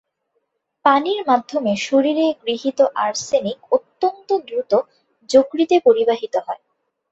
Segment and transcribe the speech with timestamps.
[0.85, 4.71] পানির মাধ্যমে শরীরে গৃহীত আর্সেনিক অত্যন্ত দ্রুত
[5.29, 6.61] যকৃতে পরিবাহিত হয়।